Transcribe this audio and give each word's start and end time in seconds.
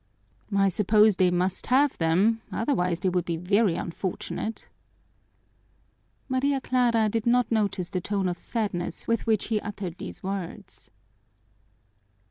"I 0.57 0.67
suppose 0.69 1.17
they 1.17 1.29
must 1.29 1.67
have 1.67 1.95
them, 1.99 2.41
otherwise 2.51 3.01
they 3.01 3.09
would 3.09 3.23
be 3.23 3.37
very 3.37 3.75
unfortunate." 3.75 4.67
Maria 6.27 6.59
Clara 6.59 7.07
did 7.07 7.27
not 7.27 7.51
notice 7.51 7.91
the 7.91 8.01
tone 8.01 8.27
of 8.27 8.39
sadness 8.39 9.05
with 9.07 9.27
which 9.27 9.49
he 9.49 9.61
uttered 9.61 9.99
these 9.99 10.23
words. 10.23 10.89